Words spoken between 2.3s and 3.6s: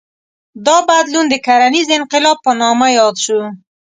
په نامه یاد شو.